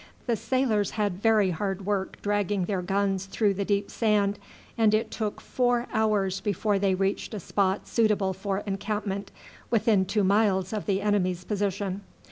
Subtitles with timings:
[0.25, 4.39] The sailors had very hard work dragging their guns through the deep sand,
[4.75, 9.29] and it took four hours before they reached a spot suitable for encampment,
[9.69, 12.01] within two miles of the enemy's position.